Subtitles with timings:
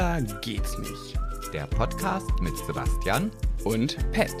[0.00, 1.18] Schwuler geht's nicht.
[1.52, 3.30] Der Podcast mit Sebastian
[3.64, 4.34] Und Pet.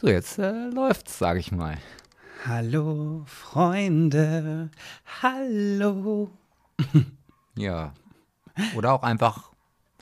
[0.00, 1.76] So, jetzt äh, läuft's, sag ich mal.
[2.46, 4.70] Hallo, Freunde.
[5.22, 6.30] Hallo.
[7.54, 7.92] Ja.
[8.74, 9.50] Oder auch einfach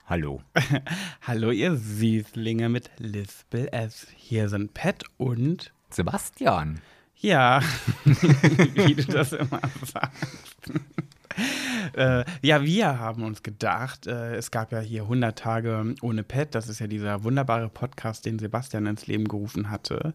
[0.07, 0.41] Hallo.
[1.23, 4.07] Hallo, ihr Süßlinge mit Lispel S.
[4.15, 5.73] Hier sind Pet und.
[5.95, 6.81] Sebastian.
[7.17, 7.61] Ja,
[8.05, 10.73] wie du das immer sagst.
[11.95, 16.55] äh, ja, wir haben uns gedacht, äh, es gab ja hier 100 Tage ohne Pet.
[16.55, 20.15] Das ist ja dieser wunderbare Podcast, den Sebastian ins Leben gerufen hatte,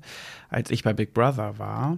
[0.50, 1.98] als ich bei Big Brother war.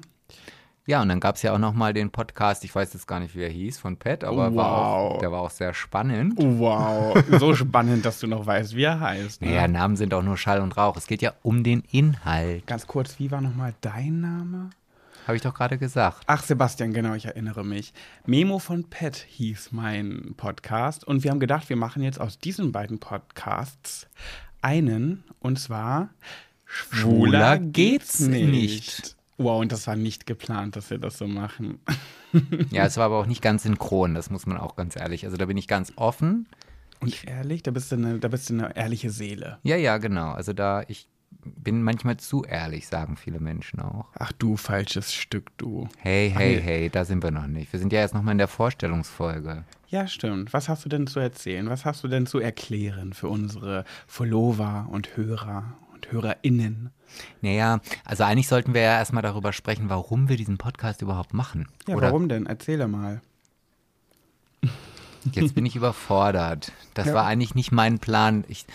[0.88, 3.36] Ja, und dann gab's ja auch noch mal den Podcast, ich weiß jetzt gar nicht,
[3.36, 5.16] wie er hieß, von Pat, aber war Wow.
[5.16, 6.36] auch, der war auch sehr spannend.
[6.38, 9.41] Wow, so spannend, dass du noch weißt, wie er heißt.
[9.41, 9.50] Ne?
[9.50, 10.96] Naja, Namen sind auch nur Schall und Rauch.
[10.96, 12.66] Es geht ja um den Inhalt.
[12.68, 14.70] Ganz kurz, wie war nochmal dein Name?
[15.27, 16.24] Habe ich doch gerade gesagt.
[16.26, 17.93] Ach, Sebastian, genau, ich erinnere mich.
[18.26, 21.04] Memo von Pet hieß mein Podcast.
[21.05, 24.08] Und wir haben gedacht, wir machen jetzt aus diesen beiden Podcasts
[24.62, 26.12] einen, und zwar
[26.63, 29.16] Schwuler geht's nicht.
[29.38, 31.80] Wow, und das war nicht geplant, dass wir das so machen.
[32.71, 35.26] Ja, es war aber auch nicht ganz synchron, das muss man auch ganz ehrlich.
[35.26, 36.46] Also da bin ich ganz offen.
[36.99, 39.60] Und ehrlich, da bist du eine, da bist du eine ehrliche Seele.
[39.63, 40.34] Ja, ja, genau.
[40.34, 41.08] Also da, ich
[41.55, 44.08] bin manchmal zu ehrlich, sagen viele Menschen auch.
[44.20, 45.88] Ach du falsches Stück, du.
[45.98, 47.71] Hey, hey, hey, da sind wir noch nicht.
[47.71, 49.63] Wir sind ja jetzt noch mal in der Vorstellungsfolge.
[49.88, 50.52] Ja, stimmt.
[50.54, 51.70] Was hast du denn zu erzählen?
[51.70, 56.91] Was hast du denn zu erklären für unsere Follower und Hörer und HörerInnen?
[57.41, 61.67] Naja, also eigentlich sollten wir ja erstmal darüber sprechen, warum wir diesen Podcast überhaupt machen.
[61.87, 62.45] Ja, Oder warum denn?
[62.45, 63.21] Erzähle mal.
[65.31, 66.72] jetzt bin ich überfordert.
[66.94, 67.13] Das Ja.
[67.16, 68.44] war eigentlich nicht mein Plan.
[68.47, 68.66] Ich,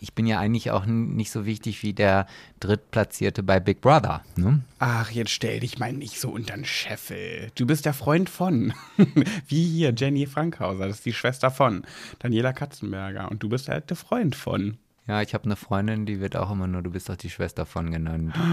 [0.00, 2.26] ich bin ja eigentlich auch nicht so wichtig wie der
[2.60, 4.22] Drittplatzierte bei Big Brother.
[4.36, 4.60] Ne?
[4.78, 7.50] Ach, jetzt stell dich mal nicht so unter den Scheffel.
[7.54, 8.72] Du bist der Freund von.
[9.46, 11.84] Wie hier, Jenny Frankhauser, das ist die Schwester von
[12.18, 13.30] Daniela Katzenberger.
[13.30, 14.78] Und du bist halt der Freund von.
[15.06, 17.66] Ja, ich habe eine Freundin, die wird auch immer nur, du bist doch die Schwester
[17.66, 18.34] von genannt.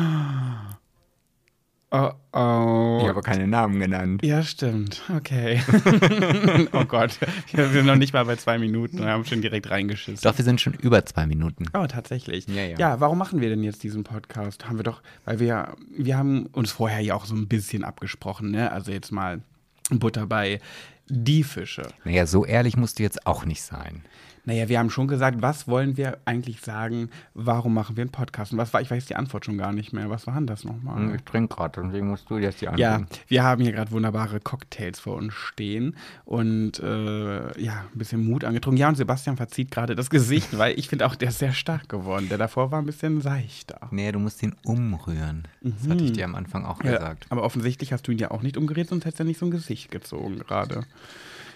[1.94, 3.00] Oh, oh.
[3.01, 4.23] Ich habe keine Namen genannt.
[4.23, 5.01] Ja, stimmt.
[5.13, 5.61] Okay.
[6.72, 7.19] oh Gott.
[7.51, 10.22] Wir sind noch nicht mal bei zwei Minuten und haben schon direkt reingeschissen.
[10.23, 11.66] Doch, wir sind schon über zwei Minuten.
[11.73, 12.47] Oh, tatsächlich.
[12.47, 12.78] Ja, ja.
[12.78, 14.69] ja, warum machen wir denn jetzt diesen Podcast?
[14.69, 18.51] Haben wir doch, weil wir, wir haben uns vorher ja auch so ein bisschen abgesprochen,
[18.51, 18.72] ne?
[18.72, 19.41] Also jetzt mal
[19.90, 20.61] Butter bei
[21.09, 21.90] die Fische.
[22.06, 24.03] Naja, so ehrlich musst du jetzt auch nicht sein.
[24.46, 28.52] Naja, wir haben schon gesagt, was wollen wir eigentlich sagen, warum machen wir einen Podcast?
[28.52, 30.09] Und was war, ich weiß die Antwort schon gar nicht mehr.
[30.09, 31.16] Was war denn das nochmal?
[31.16, 32.79] Ich trinke gerade, deswegen musst du jetzt die Antwort.
[32.79, 38.25] Ja, wir haben hier gerade wunderbare Cocktails vor uns stehen und äh, ja, ein bisschen
[38.25, 38.78] Mut angetrunken.
[38.79, 41.88] Ja, und Sebastian verzieht gerade das Gesicht, weil ich finde auch, der ist sehr stark
[41.90, 42.28] geworden.
[42.29, 43.79] Der davor war ein bisschen seichter.
[43.91, 45.47] Nee, du musst ihn umrühren.
[45.62, 46.90] Das hatte ich dir am Anfang auch Mhm.
[46.90, 47.28] Ja, gesagt.
[47.29, 49.46] aber offensichtlich hast du ihn ja auch nicht umgerät, sonst hättest du ja nicht so
[49.46, 50.84] ein Gesicht gezogen gerade.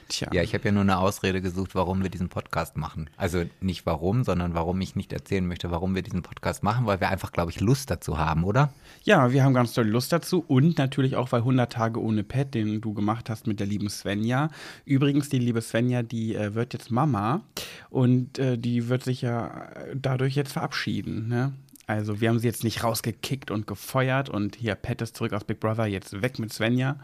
[0.07, 0.29] Tja.
[0.31, 3.09] Ja, ich habe ja nur eine Ausrede gesucht, warum wir diesen Podcast machen.
[3.17, 6.99] Also nicht warum, sondern warum ich nicht erzählen möchte, warum wir diesen Podcast machen, weil
[6.99, 8.71] wir einfach, glaube ich, Lust dazu haben, oder?
[9.03, 12.53] Ja, wir haben ganz toll Lust dazu und natürlich auch, weil 100 Tage ohne Pet,
[12.53, 14.49] den du gemacht hast mit der lieben Svenja.
[14.85, 17.41] Übrigens, die liebe Svenja, die äh, wird jetzt Mama
[17.89, 21.27] und äh, die wird sich ja dadurch jetzt verabschieden.
[21.27, 21.53] Ne?
[21.87, 25.43] Also wir haben sie jetzt nicht rausgekickt und gefeuert und hier Pet ist zurück aus
[25.43, 26.97] Big Brother, jetzt weg mit Svenja,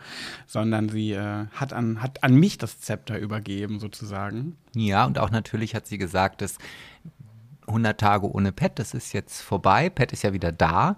[0.47, 4.58] sondern sie äh, hat, an, hat an mich das Zepter übergeben sozusagen.
[4.75, 6.58] Ja, und auch natürlich hat sie gesagt, dass
[7.68, 9.90] 100 Tage ohne Pet, das ist jetzt vorbei.
[9.90, 10.98] Pet ist ja wieder da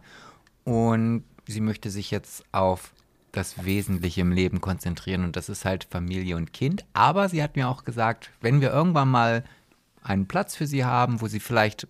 [0.64, 2.94] und sie möchte sich jetzt auf
[3.34, 6.86] das Wesentliche im Leben konzentrieren und das ist halt Familie und Kind.
[6.94, 9.44] Aber sie hat mir auch gesagt, wenn wir irgendwann mal
[10.04, 11.88] einen Platz für sie haben, wo sie vielleicht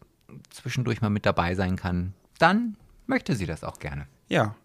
[0.50, 2.76] zwischendurch mal mit dabei sein kann, dann
[3.08, 4.08] möchte sie das auch gerne.
[4.30, 4.56] Ja,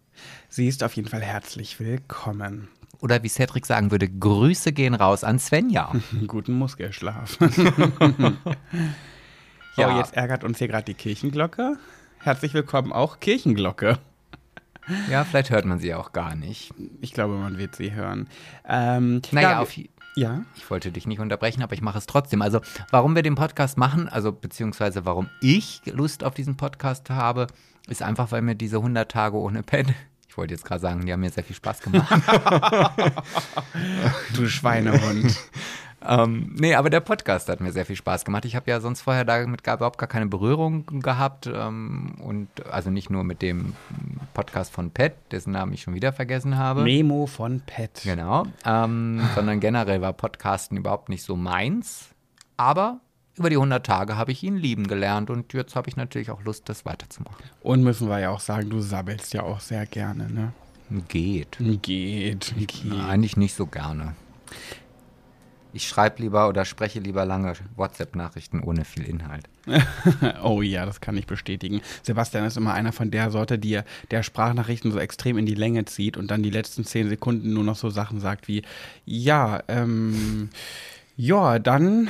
[0.49, 2.67] sie ist auf jeden Fall herzlich willkommen.
[3.01, 5.93] Oder wie Cedric sagen würde, Grüße gehen raus an Svenja.
[6.27, 7.37] Guten Muskelschlaf.
[9.77, 9.95] Ja.
[9.95, 11.77] Oh, jetzt ärgert uns hier gerade die Kirchenglocke.
[12.19, 13.97] Herzlich willkommen auch Kirchenglocke.
[15.09, 16.73] ja, vielleicht hört man sie auch gar nicht.
[16.99, 18.27] Ich glaube, man wird sie hören.
[18.67, 19.71] Ähm, Naja, ja, auf,
[20.15, 20.43] ja.
[20.55, 22.41] Ich wollte dich nicht unterbrechen, aber ich mache es trotzdem.
[22.41, 22.61] Also,
[22.91, 27.47] warum wir den Podcast machen, also beziehungsweise warum ich Lust auf diesen Podcast habe,
[27.87, 29.87] ist einfach, weil mir diese 100 Tage ohne Pet,
[30.27, 32.13] ich wollte jetzt gerade sagen, die haben mir sehr viel Spaß gemacht.
[34.33, 35.37] Du Schweinehund.
[36.05, 38.45] ähm, nee, aber der Podcast hat mir sehr viel Spaß gemacht.
[38.45, 43.09] Ich habe ja sonst vorher damit überhaupt gar keine Berührung gehabt ähm, und also nicht
[43.09, 43.75] nur mit dem
[44.33, 46.83] Podcast von Pet, dessen Namen ich schon wieder vergessen habe.
[46.83, 48.01] Memo von Pet.
[48.03, 48.45] Genau.
[48.65, 52.09] Ähm, sondern generell war Podcasten überhaupt nicht so meins.
[52.55, 52.99] Aber
[53.35, 56.43] über die 100 Tage habe ich ihn lieben gelernt und jetzt habe ich natürlich auch
[56.43, 57.43] Lust, das weiterzumachen.
[57.61, 60.53] Und müssen wir ja auch sagen, du sabbelst ja auch sehr gerne, ne?
[61.07, 61.57] Geht.
[61.59, 62.85] Geht, geht.
[63.07, 64.15] Eigentlich nicht so gerne.
[65.71, 69.47] Ich schreibe lieber oder spreche lieber lange WhatsApp-Nachrichten ohne viel Inhalt.
[70.43, 71.81] oh ja, das kann ich bestätigen.
[72.01, 73.79] Sebastian ist immer einer von der Sorte, die
[74.09, 77.63] der Sprachnachrichten so extrem in die Länge zieht und dann die letzten zehn Sekunden nur
[77.63, 78.63] noch so Sachen sagt wie,
[79.05, 80.49] ja, ähm,
[81.15, 82.09] ja, dann,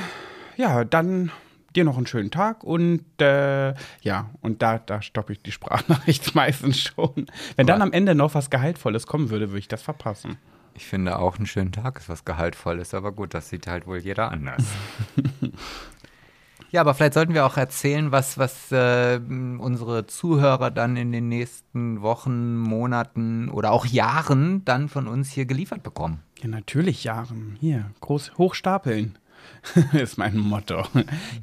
[0.56, 1.30] ja, dann
[1.76, 6.34] dir noch einen schönen Tag und äh, ja, und da, da stoppe ich die Sprachnachricht
[6.34, 7.26] meistens schon.
[7.56, 10.38] Wenn dann am Ende noch was Gehaltvolles kommen würde, würde ich das verpassen.
[10.74, 13.98] Ich finde auch einen schönen Tag ist was Gehaltvolles, aber gut, das sieht halt wohl
[13.98, 14.64] jeder anders.
[16.70, 19.20] ja, aber vielleicht sollten wir auch erzählen, was, was äh,
[19.58, 25.44] unsere Zuhörer dann in den nächsten Wochen, Monaten oder auch Jahren dann von uns hier
[25.44, 26.22] geliefert bekommen.
[26.40, 27.56] Ja, natürlich Jahren.
[27.60, 29.18] Hier, groß hochstapeln.
[29.92, 30.84] ist mein Motto.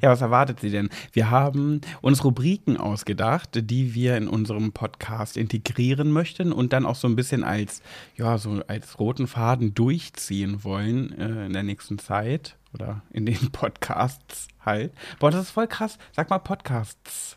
[0.00, 0.90] Ja, was erwartet sie denn?
[1.12, 6.96] Wir haben uns Rubriken ausgedacht, die wir in unserem Podcast integrieren möchten und dann auch
[6.96, 7.82] so ein bisschen als,
[8.16, 13.50] ja, so als roten Faden durchziehen wollen äh, in der nächsten Zeit oder in den
[13.52, 14.92] Podcasts halt.
[15.18, 15.98] Boah, das ist voll krass.
[16.12, 17.36] Sag mal Podcasts.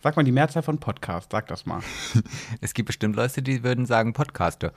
[0.00, 1.80] Sag mal die Mehrzahl von Podcast, sag das mal.
[2.60, 4.72] Es gibt bestimmt Leute, die würden sagen Podcaste.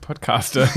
[0.00, 0.68] Podcaste.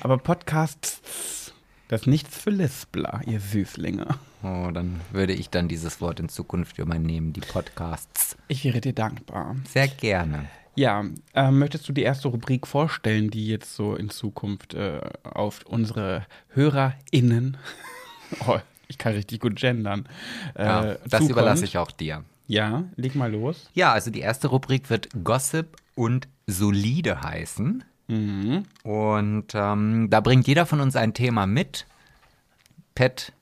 [0.00, 1.52] Aber Podcasts
[1.92, 4.06] das ist nichts für Lispler, ihr Süßlinge.
[4.42, 8.34] Oh, dann würde ich dann dieses Wort in Zukunft übernehmen, die Podcasts.
[8.48, 9.56] Ich wäre dir dankbar.
[9.68, 10.46] Sehr gerne.
[10.74, 11.04] Ja,
[11.34, 16.24] äh, möchtest du die erste Rubrik vorstellen, die jetzt so in Zukunft äh, auf unsere
[16.54, 17.58] HörerInnen,
[18.48, 18.58] oh,
[18.88, 20.08] ich kann richtig gut gendern,
[20.54, 21.30] äh, ja, das zukommt.
[21.30, 22.24] überlasse ich auch dir.
[22.46, 23.68] Ja, leg mal los.
[23.74, 27.84] Ja, also die erste Rubrik wird Gossip und solide heißen.
[28.08, 28.64] Mhm.
[28.82, 31.86] Und ähm, da bringt jeder von uns ein Thema mit.
[32.94, 33.32] Pet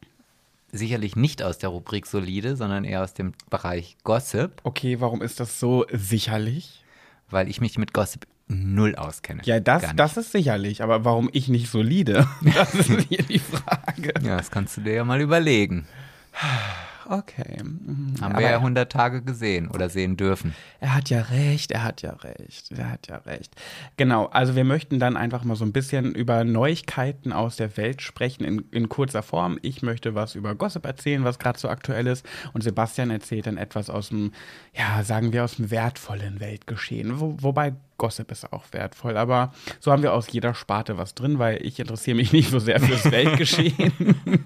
[0.73, 4.53] sicherlich nicht aus der Rubrik solide, sondern eher aus dem Bereich Gossip.
[4.63, 6.85] Okay, warum ist das so sicherlich?
[7.29, 9.43] Weil ich mich mit Gossip null auskenne.
[9.45, 12.27] Ja, das, das ist sicherlich, aber warum ich nicht solide?
[12.55, 14.13] Das ist hier die Frage.
[14.23, 15.87] Ja, das kannst du dir ja mal überlegen.
[17.11, 17.59] Okay.
[17.65, 18.15] Mhm.
[18.21, 20.55] Haben wir ja 100 Tage gesehen oder sehen dürfen.
[20.79, 23.53] Er hat ja recht, er hat ja recht, er hat ja recht.
[23.97, 28.01] Genau, also wir möchten dann einfach mal so ein bisschen über Neuigkeiten aus der Welt
[28.01, 29.59] sprechen in, in kurzer Form.
[29.63, 32.25] Ich möchte was über Gossip erzählen, was gerade so aktuell ist.
[32.53, 34.31] Und Sebastian erzählt dann etwas aus dem,
[34.73, 37.19] ja, sagen wir, aus dem wertvollen Weltgeschehen.
[37.19, 41.39] Wo, wobei Gossip ist auch wertvoll, aber so haben wir aus jeder Sparte was drin,
[41.39, 43.93] weil ich interessiere mich nicht so sehr fürs Weltgeschehen.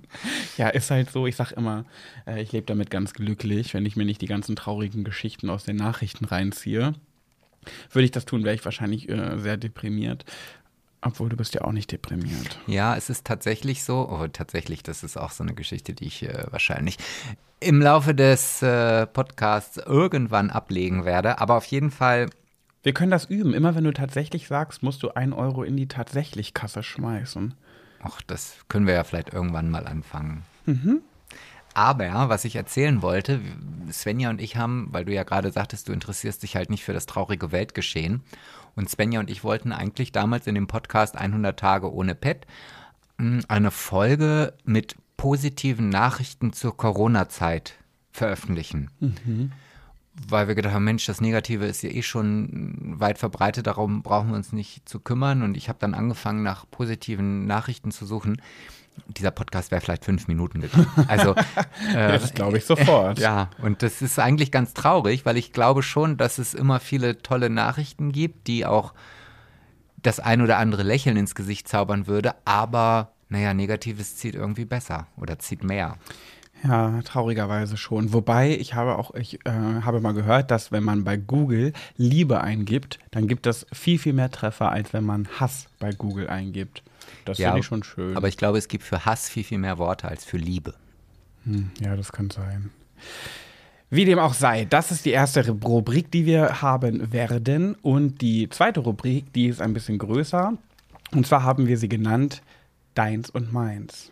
[0.58, 1.28] ja, ist halt so.
[1.28, 1.84] Ich sag immer,
[2.26, 5.66] äh, ich lebe damit ganz glücklich, wenn ich mir nicht die ganzen traurigen Geschichten aus
[5.66, 6.94] den Nachrichten reinziehe.
[7.92, 10.24] Würde ich das tun, wäre ich wahrscheinlich äh, sehr deprimiert.
[11.02, 12.60] Obwohl du bist ja auch nicht deprimiert.
[12.66, 14.08] Ja, es ist tatsächlich so.
[14.10, 16.96] Oh, tatsächlich, das ist auch so eine Geschichte, die ich äh, wahrscheinlich
[17.60, 21.40] im Laufe des äh, Podcasts irgendwann ablegen werde.
[21.42, 22.30] Aber auf jeden Fall
[22.88, 23.54] wir können das üben.
[23.54, 27.54] Immer wenn du tatsächlich sagst, musst du ein Euro in die tatsächlich Kasse schmeißen.
[28.02, 30.46] Ach, das können wir ja vielleicht irgendwann mal anfangen.
[30.66, 31.02] Mhm.
[31.74, 33.42] Aber was ich erzählen wollte,
[33.92, 36.94] Svenja und ich haben, weil du ja gerade sagtest, du interessierst dich halt nicht für
[36.94, 38.24] das traurige Weltgeschehen.
[38.78, 42.48] Und Svenja und ich wollten eigentlich damals in dem Podcast 100 Tage ohne Pet
[43.18, 47.74] hm, eine Folge mit positiven Nachrichten zur Corona-Zeit
[48.14, 48.92] veröffentlichen.
[49.02, 49.52] Mhm
[50.30, 54.30] weil wir gedacht haben, Mensch, das Negative ist ja eh schon weit verbreitet, darum brauchen
[54.30, 55.44] wir uns nicht zu kümmern.
[55.44, 58.42] Und ich habe dann angefangen, nach positiven Nachrichten zu suchen.
[59.08, 60.88] Dieser Podcast wäre vielleicht fünf Minuten gegangen.
[61.08, 61.36] Also,
[61.94, 63.20] äh, das glaube ich sofort.
[63.20, 67.22] Ja, und das ist eigentlich ganz traurig, weil ich glaube schon, dass es immer viele
[67.22, 68.94] tolle Nachrichten gibt, die auch
[70.02, 72.34] das ein oder andere Lächeln ins Gesicht zaubern würde.
[72.46, 75.98] Aber, naja, Negatives zieht irgendwie besser oder zieht mehr.
[76.64, 78.14] Ja, traurigerweise schon.
[78.14, 82.42] Wobei ich habe auch, ich äh, habe mal gehört, dass wenn man bei Google Liebe
[82.42, 86.84] eingibt, dann gibt es viel, viel mehr Treffer, als wenn man Hass bei Google eingibt.
[87.26, 88.18] Das ja, finde ich schon schön.
[88.18, 90.74] Aber ich glaube, es gibt für Hass viel, viel mehr Worte als für Liebe.
[91.46, 92.72] Hm, ja, das kann sein.
[93.90, 97.76] Wie dem auch sei, das ist die erste Rubrik, die wir haben werden.
[97.76, 100.54] Und die zweite Rubrik, die ist ein bisschen größer.
[101.12, 102.42] Und zwar haben wir sie genannt
[102.96, 104.12] Deins und Meins.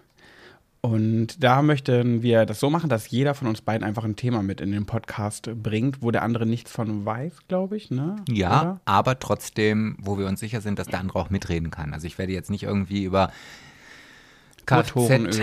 [0.86, 4.44] Und da möchten wir das so machen, dass jeder von uns beiden einfach ein Thema
[4.44, 7.89] mit in den Podcast bringt, wo der andere nichts von weiß, glaube ich.
[7.89, 8.18] Ne?
[8.30, 8.82] Ja, Oder?
[8.86, 11.92] aber trotzdem, wo wir uns sicher sind, dass der andere auch mitreden kann.
[11.92, 13.32] Also ich werde jetzt nicht irgendwie über
[14.68, 15.39] Kfz,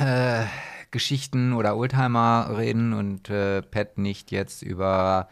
[0.00, 0.44] äh,
[0.90, 5.28] Geschichten oder Oldtimer reden und äh, Pat nicht jetzt über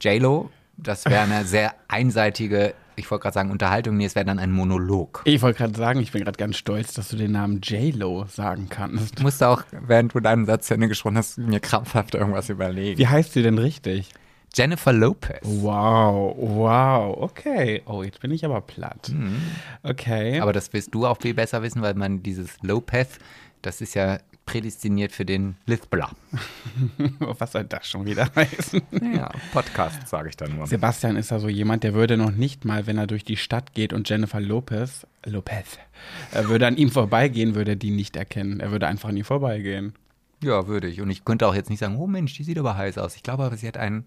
[0.00, 0.48] JLo.
[0.78, 4.52] Das wäre eine sehr einseitige ich wollte gerade sagen Unterhaltung, nee, es wäre dann ein
[4.52, 5.22] Monolog.
[5.24, 8.68] Ich wollte gerade sagen, ich bin gerade ganz stolz, dass du den Namen J-Lo sagen
[8.68, 9.18] kannst.
[9.18, 12.98] Du musst auch, während du deinen Satz zu Ende gesprochen hast, mir krampfhaft irgendwas überlegen.
[12.98, 14.10] Wie heißt sie denn richtig?
[14.54, 15.40] Jennifer Lopez.
[15.42, 17.82] Wow, wow, okay.
[17.86, 19.10] Oh, jetzt bin ich aber platt.
[19.82, 20.40] Okay.
[20.40, 23.18] Aber das wirst du auch viel besser wissen, weil man dieses Lopez,
[23.62, 24.18] das ist ja
[24.52, 26.10] prädestiniert für den Lispler.
[27.20, 28.82] Was soll das schon wieder heißen?
[29.16, 30.66] Ja, Podcast sage ich dann nur.
[30.66, 33.72] Sebastian ist ja so jemand, der würde noch nicht mal, wenn er durch die Stadt
[33.72, 35.78] geht und Jennifer Lopez, Lopez,
[36.32, 38.60] er würde an ihm vorbeigehen, würde er die nicht erkennen.
[38.60, 39.94] Er würde einfach an ihm vorbeigehen.
[40.42, 41.00] Ja, würde ich.
[41.00, 43.16] Und ich könnte auch jetzt nicht sagen, oh Mensch, die sieht aber heiß aus.
[43.16, 44.04] Ich glaube aber, sie hat einen.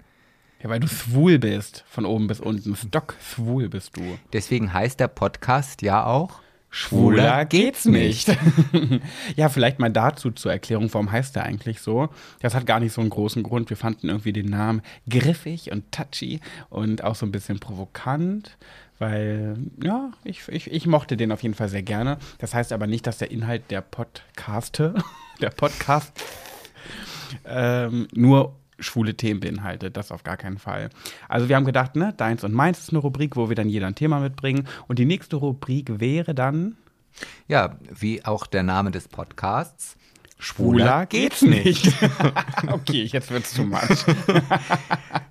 [0.62, 2.76] Ja, weil du schwul bist, von oben bis unten.
[2.76, 4.20] Stock schwul bist du.
[4.32, 6.40] Deswegen heißt der Podcast ja auch
[6.76, 8.38] Schwuler geht's nicht.
[9.38, 12.10] ja, vielleicht mal dazu zur Erklärung, warum heißt der eigentlich so?
[12.42, 13.70] Das hat gar nicht so einen großen Grund.
[13.70, 18.58] Wir fanden irgendwie den Namen griffig und touchy und auch so ein bisschen provokant,
[19.00, 22.18] weil, ja, ich, ich, ich mochte den auf jeden Fall sehr gerne.
[22.40, 24.96] Das heißt aber nicht, dass der Inhalt der Podcaste,
[25.42, 26.12] der Podcast,
[27.46, 29.98] ähm, nur schwule Themen beinhaltet.
[29.98, 30.90] Das auf gar keinen Fall.
[31.30, 33.88] Also wir haben gedacht, ne, deins und meins ist eine Rubrik, wo wir dann jeder
[33.88, 34.68] ein Thema mitbringen.
[34.88, 36.76] Und die nächste Rubrik wäre dann
[37.48, 39.98] Ja, wie auch der Name des Podcasts.
[40.38, 41.94] Schwuler geht's nicht.
[42.68, 43.80] okay, jetzt wird's zu much.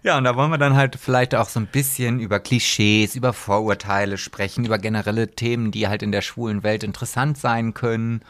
[0.02, 3.32] Ja, und da wollen wir dann halt vielleicht auch so ein bisschen über Klischees, über
[3.32, 8.20] Vorurteile sprechen, über generelle Themen, die halt in der schwulen Welt interessant sein können.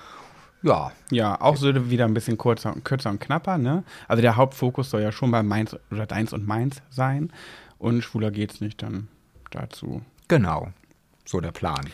[0.64, 3.85] Ja, Ja, auch so wieder ein bisschen kurzer, kürzer und knapper, ne?
[4.09, 7.30] Also der Hauptfokus soll ja schon bei meins oder deins und meins sein.
[7.78, 9.09] Und schwuler geht's nicht dann
[9.50, 10.02] dazu.
[10.28, 10.73] genau.
[11.26, 11.85] So der Plan.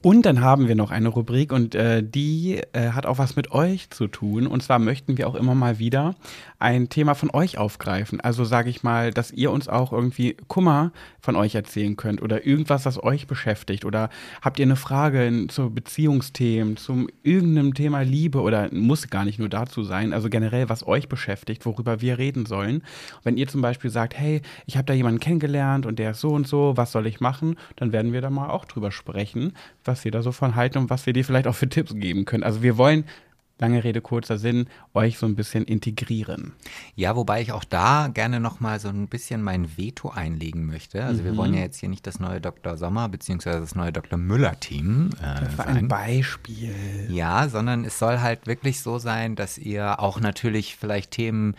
[0.00, 3.50] Und dann haben wir noch eine Rubrik und äh, die äh, hat auch was mit
[3.50, 4.46] euch zu tun.
[4.46, 6.14] Und zwar möchten wir auch immer mal wieder
[6.60, 8.20] ein Thema von euch aufgreifen.
[8.20, 12.46] Also sage ich mal, dass ihr uns auch irgendwie Kummer von euch erzählen könnt oder
[12.46, 13.84] irgendwas, das euch beschäftigt.
[13.84, 14.08] Oder
[14.40, 19.40] habt ihr eine Frage in, zu Beziehungsthemen, zum irgendeinem Thema Liebe oder muss gar nicht
[19.40, 20.12] nur dazu sein.
[20.12, 22.82] Also generell, was euch beschäftigt, worüber wir reden sollen.
[23.24, 26.30] Wenn ihr zum Beispiel sagt, hey, ich habe da jemanden kennengelernt und der ist so
[26.30, 27.56] und so, was soll ich machen?
[27.74, 29.54] Dann werden wir da mal auch drüber sprechen,
[29.88, 32.24] was wir da so von halten und was wir dir vielleicht auch für Tipps geben
[32.24, 32.44] können.
[32.44, 33.04] Also wir wollen,
[33.58, 36.52] lange Rede, kurzer Sinn, euch so ein bisschen integrieren.
[36.94, 41.04] Ja, wobei ich auch da gerne noch mal so ein bisschen mein Veto einlegen möchte.
[41.04, 42.76] Also wir wollen ja jetzt hier nicht das neue Dr.
[42.76, 44.16] Sommer beziehungsweise das neue Dr.
[44.16, 45.76] Müller-Team äh, Das war sein.
[45.76, 46.72] ein Beispiel.
[47.08, 51.56] Ja, sondern es soll halt wirklich so sein, dass ihr auch natürlich vielleicht Themen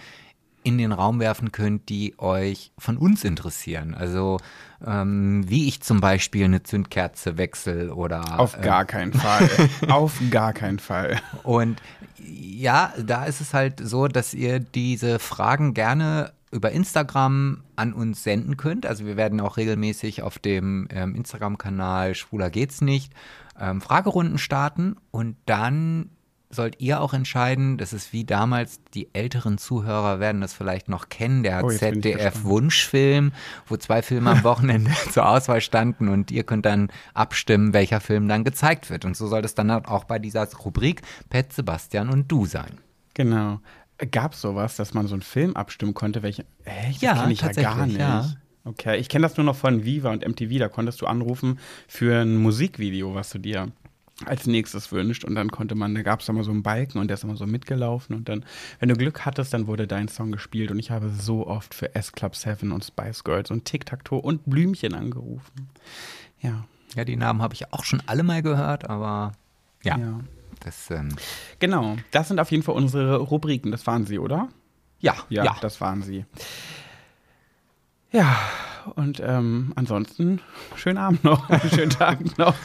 [0.64, 3.94] in den Raum werfen könnt, die euch von uns interessieren.
[3.94, 4.38] Also
[4.86, 9.50] ähm, wie ich zum Beispiel eine Zündkerze wechsle oder Auf äh, gar keinen Fall.
[9.90, 11.20] Auf gar keinen Fall.
[11.44, 11.82] und
[12.22, 18.24] ja, da ist es halt so, dass ihr diese Fragen gerne über Instagram an uns
[18.24, 18.86] senden könnt.
[18.86, 23.14] Also wir werden auch regelmäßig auf dem ähm, Instagram-Kanal Schwuler geht's nicht
[23.60, 26.10] ähm, Fragerunden starten und dann
[26.50, 31.10] sollt ihr auch entscheiden, das ist wie damals, die älteren Zuhörer werden das vielleicht noch
[31.10, 33.32] kennen, der Oh, ZDF-Wunschfilm,
[33.68, 38.28] wo zwei Filme am Wochenende zur Auswahl standen und ihr könnt dann abstimmen, welcher Film
[38.28, 39.06] dann gezeigt wird.
[39.06, 42.80] Und so soll es dann auch bei dieser Rubrik Pet, Sebastian und du sein.
[43.14, 43.60] Genau.
[44.12, 46.24] Gab es sowas, dass man so einen Film abstimmen konnte?
[46.24, 46.46] Welche?
[47.00, 48.00] Ja, das kenne ich ja gar nicht.
[48.00, 48.26] ja.
[48.66, 50.58] Okay, ich kenne das nur noch von Viva und MTV.
[50.60, 53.72] Da konntest du anrufen für ein Musikvideo, was du dir
[54.26, 55.24] als nächstes wünscht.
[55.24, 57.38] Und dann konnte man, da gab es immer so einen Balken und der ist immer
[57.38, 58.16] so mitgelaufen.
[58.16, 58.46] Und dann,
[58.80, 60.72] wenn du Glück hattest, dann wurde dein Song gespielt.
[60.72, 64.04] Und ich habe so oft für S Club 7 und Spice Girls und Tic Tac
[64.06, 65.70] Toe und Blümchen angerufen.
[66.42, 66.66] Ja.
[66.96, 69.34] Ja, die Namen habe ich auch schon alle mal gehört, aber
[69.84, 70.20] ja, ja.
[70.60, 71.10] das, ähm,
[71.60, 71.98] Genau.
[72.12, 73.72] Das sind auf jeden Fall unsere Rubriken.
[73.72, 74.50] Das waren sie, oder?
[75.00, 75.58] ja, Ja, ja.
[75.62, 76.26] das waren sie.
[78.12, 78.38] Ja,
[78.96, 80.42] und ähm, ansonsten
[80.76, 82.56] schönen Abend noch, schönen Tag noch.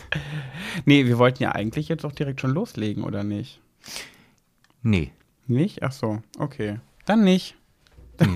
[0.85, 3.61] Nee, wir wollten ja eigentlich jetzt auch direkt schon loslegen, oder nicht?
[4.83, 5.13] nee.
[5.47, 5.83] Nicht?
[5.83, 6.81] Ach so, okay.
[7.05, 7.55] Dann nicht.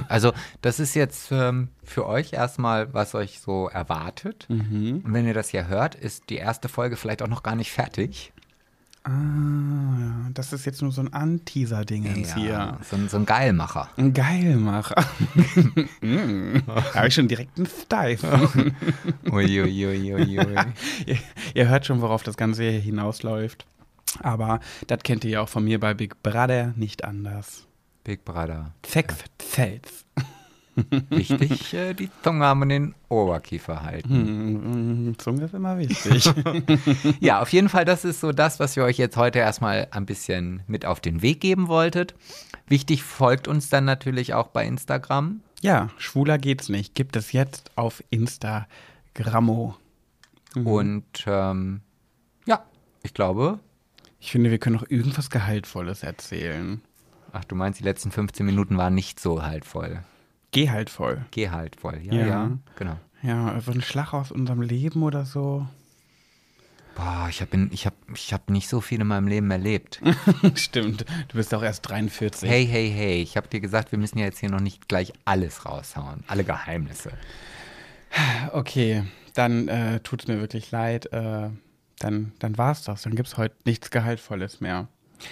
[0.08, 4.46] Also das ist jetzt ähm, für euch erstmal, was euch so erwartet.
[4.48, 5.02] Mhm.
[5.04, 7.70] Und wenn ihr das hier hört, ist die erste Folge vielleicht auch noch gar nicht
[7.70, 8.32] fertig.
[9.08, 12.76] Ah, ja, das ist jetzt nur so ein Anteaser-Dingens hier.
[12.82, 13.88] so, ein- so ein Geilmacher.
[13.96, 15.02] Ein Geilmacher.
[16.02, 18.74] mm, da habe ich schon direkt einen Steifen.
[19.30, 20.34] Uiuiuiui.
[21.06, 21.18] ihr,
[21.54, 23.66] ihr hört schon, worauf das Ganze hier hinausläuft.
[24.20, 27.66] Aber das kennt ihr ja auch von mir bei Big Brother nicht anders.
[28.04, 28.72] Big Brother.
[28.86, 30.04] Sex sells.
[31.10, 34.10] Wichtig, äh, die Zunge haben in den Oberkiefer halten.
[34.10, 36.30] Hm, Zunge ist immer wichtig.
[37.20, 40.06] Ja, auf jeden Fall, das ist so das, was wir euch jetzt heute erstmal ein
[40.06, 42.14] bisschen mit auf den Weg geben wolltet.
[42.66, 45.40] Wichtig, folgt uns dann natürlich auch bei Instagram.
[45.62, 46.94] ja, schwuler geht's nicht.
[46.94, 49.76] Gibt es jetzt auf Instagrammo.
[50.54, 51.80] Und ähm,
[52.46, 52.62] ja,
[53.02, 53.58] ich glaube.
[54.20, 56.80] Ich finde, wir können noch irgendwas Gehaltvolles erzählen.
[57.32, 60.02] Ach, du meinst, die letzten 15 Minuten waren nicht so haltvoll.
[60.64, 61.24] Gehaltvoll.
[61.30, 62.96] Gehaltvoll, ja, ja, ja genau.
[63.22, 65.66] Ja, so ein Schlag aus unserem Leben oder so.
[66.94, 70.00] Boah, ich habe ich hab, ich hab nicht so viel in meinem Leben erlebt.
[70.54, 72.48] Stimmt, du bist auch erst 43.
[72.48, 75.12] Hey, hey, hey, ich habe dir gesagt, wir müssen ja jetzt hier noch nicht gleich
[75.24, 77.12] alles raushauen, alle Geheimnisse.
[78.52, 81.12] Okay, dann äh, tut es mir wirklich leid.
[81.12, 81.50] Äh,
[82.00, 83.02] dann dann war es das.
[83.02, 84.88] Dann gibt es heute nichts Gehaltvolles mehr.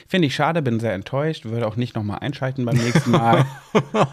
[0.09, 3.47] Finde ich schade, bin sehr enttäuscht, würde auch nicht nochmal einschalten beim nächsten Mal.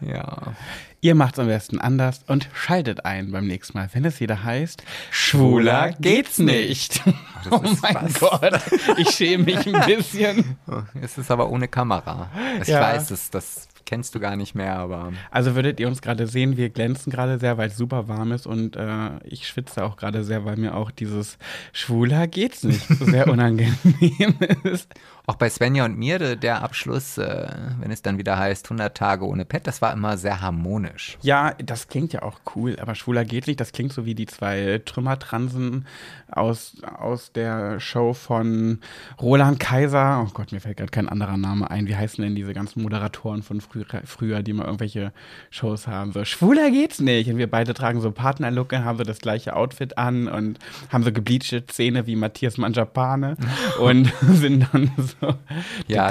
[0.00, 0.54] ja.
[1.00, 4.44] Ihr macht es am besten anders und schaltet ein beim nächsten Mal, wenn es wieder
[4.44, 7.02] heißt, schwuler geht's nicht.
[7.48, 8.18] Oh, oh mein was.
[8.18, 8.60] Gott,
[8.96, 10.56] ich schäme mich ein bisschen.
[11.00, 12.28] Es ist aber ohne Kamera.
[12.60, 12.80] Ich ja.
[12.80, 15.12] weiß, das, das kennst du gar nicht mehr, aber.
[15.30, 18.46] Also würdet ihr uns gerade sehen, wir glänzen gerade sehr, weil es super warm ist
[18.46, 21.38] und äh, ich schwitze auch gerade sehr, weil mir auch dieses
[21.72, 24.34] Schwuler geht's nicht sehr unangenehm
[24.64, 24.92] ist.
[25.28, 27.48] Auch bei Svenja und mir, der Abschluss, äh,
[27.80, 31.18] wenn es dann wieder heißt 100 Tage ohne Pet, das war immer sehr harmonisch.
[31.20, 34.26] Ja, das klingt ja auch cool, aber Schwuler geht nicht, das klingt so wie die
[34.26, 35.84] zwei Trümmertransen
[36.30, 38.78] aus, aus der Show von
[39.20, 40.24] Roland Kaiser.
[40.24, 41.88] Oh Gott, mir fällt gerade kein anderer Name ein.
[41.88, 45.12] Wie heißen denn diese ganzen Moderatoren von früher, früher die mal irgendwelche
[45.50, 46.12] Shows haben?
[46.12, 47.28] So, Schwuler geht's nicht.
[47.28, 50.60] Und wir beide tragen so Partnerlook und haben so das gleiche Outfit an und
[50.92, 53.36] haben so gebleachte Zähne wie Matthias Manjapane
[53.80, 55.15] und sind dann so so.
[55.86, 56.08] Ja.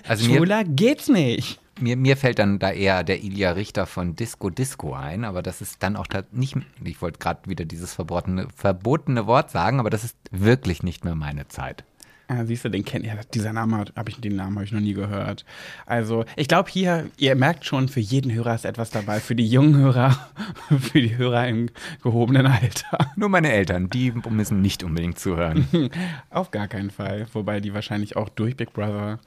[0.06, 1.60] Also Schwuler geht's nicht.
[1.80, 5.60] Mir, mir fällt dann da eher der Ilja Richter von Disco Disco ein, aber das
[5.60, 10.04] ist dann auch nicht, ich wollte gerade wieder dieses verbotene, verbotene Wort sagen, aber das
[10.04, 11.84] ist wirklich nicht mehr meine Zeit.
[12.28, 14.80] Ah, siehst du, den kennt ja, dieser Name habe ich, den Namen habe ich noch
[14.80, 15.44] nie gehört.
[15.86, 19.46] Also, ich glaube hier, ihr merkt schon, für jeden Hörer ist etwas dabei, für die
[19.46, 20.16] jungen Hörer,
[20.80, 21.68] für die Hörer im
[22.02, 23.10] gehobenen Alter.
[23.16, 25.66] Nur meine Eltern, die müssen nicht unbedingt zuhören.
[26.30, 29.18] Auf gar keinen Fall, wobei die wahrscheinlich auch durch Big Brother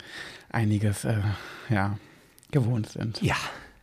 [0.49, 1.19] einiges, äh,
[1.69, 1.97] ja,
[2.51, 3.21] gewohnt sind.
[3.21, 3.35] Ja.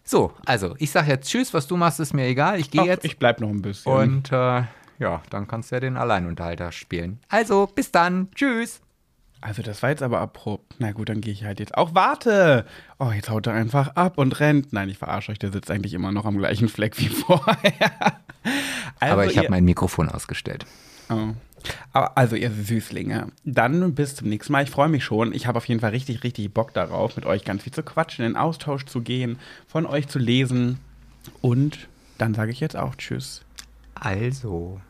[0.05, 2.59] So, also, ich sage jetzt Tschüss, was du machst, ist mir egal.
[2.59, 3.05] Ich gehe jetzt.
[3.05, 3.93] Ich bleib noch ein bisschen.
[3.93, 4.65] Und äh,
[4.99, 7.21] ja, dann kannst du ja den Alleinunterhalter spielen.
[7.29, 8.29] Also, bis dann.
[8.35, 8.81] Tschüss.
[9.43, 10.77] Also das war jetzt aber abrupt.
[10.79, 11.97] Na gut, dann gehe ich halt jetzt auch.
[11.97, 12.65] Warte!
[13.01, 14.73] Oh, jetzt haut er einfach ab und rennt.
[14.73, 17.91] Nein, ich verarsche euch, der sitzt eigentlich immer noch am gleichen Fleck wie vorher.
[19.01, 20.65] Also aber ich habe mein Mikrofon ausgestellt.
[21.11, 21.35] Oh.
[21.93, 24.63] Also ihr Süßlinge, dann bis zum nächsten Mal.
[24.63, 25.33] Ich freue mich schon.
[25.33, 28.25] Ich habe auf jeden Fall richtig, richtig Bock darauf, mit euch ganz viel zu quatschen,
[28.25, 30.79] in Austausch zu gehen, von euch zu lesen.
[31.41, 33.43] Und dann sage ich jetzt auch Tschüss.
[33.95, 34.81] Also.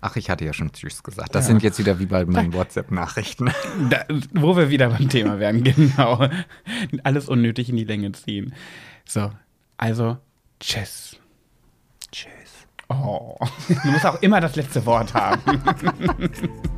[0.00, 1.34] Ach, ich hatte ja schon Tschüss gesagt.
[1.34, 1.48] Das ja.
[1.48, 3.50] sind jetzt wieder wie bei meinen WhatsApp-Nachrichten.
[4.32, 6.28] Wo wir wieder beim Thema werden, genau.
[7.02, 8.54] Alles unnötig in die Länge ziehen.
[9.04, 9.32] So,
[9.76, 10.18] also
[10.60, 11.16] Tschüss.
[12.12, 12.30] Tschüss.
[12.88, 13.36] Oh,
[13.68, 15.42] du musst auch immer das letzte Wort haben.